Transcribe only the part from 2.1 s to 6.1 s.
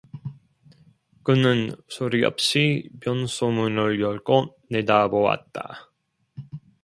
없이 변소문을 열고 내다보았다.